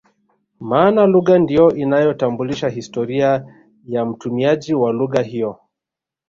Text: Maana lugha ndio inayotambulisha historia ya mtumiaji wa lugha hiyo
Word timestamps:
Maana 0.59 1.05
lugha 1.05 1.37
ndio 1.39 1.75
inayotambulisha 1.75 2.69
historia 2.69 3.45
ya 3.85 4.05
mtumiaji 4.05 4.73
wa 4.73 4.91
lugha 4.93 5.21
hiyo 5.21 5.59